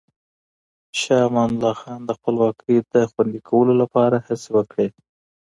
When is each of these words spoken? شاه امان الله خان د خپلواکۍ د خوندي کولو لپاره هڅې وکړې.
شاه 0.99 1.23
امان 1.29 1.49
الله 1.55 1.73
خان 1.81 1.99
د 2.05 2.09
خپلواکۍ 2.19 2.75
د 2.93 2.95
خوندي 3.11 3.41
کولو 3.49 3.73
لپاره 3.81 4.17
هڅې 4.27 4.49
وکړې. 4.55 4.87